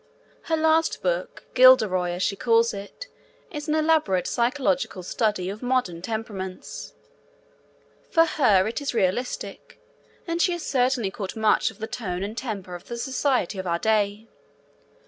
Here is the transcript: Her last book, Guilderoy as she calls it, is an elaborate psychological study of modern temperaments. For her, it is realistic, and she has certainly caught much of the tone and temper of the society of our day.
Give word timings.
Her 0.45 0.57
last 0.57 1.03
book, 1.03 1.43
Guilderoy 1.53 2.09
as 2.15 2.23
she 2.23 2.35
calls 2.35 2.73
it, 2.73 3.07
is 3.51 3.67
an 3.67 3.75
elaborate 3.75 4.25
psychological 4.25 5.03
study 5.03 5.47
of 5.47 5.61
modern 5.61 6.01
temperaments. 6.01 6.95
For 8.09 8.25
her, 8.25 8.65
it 8.67 8.81
is 8.81 8.95
realistic, 8.95 9.79
and 10.25 10.41
she 10.41 10.53
has 10.53 10.65
certainly 10.65 11.11
caught 11.11 11.35
much 11.35 11.69
of 11.69 11.77
the 11.77 11.85
tone 11.85 12.23
and 12.23 12.35
temper 12.35 12.73
of 12.73 12.87
the 12.87 12.97
society 12.97 13.59
of 13.59 13.67
our 13.67 13.77
day. 13.77 14.25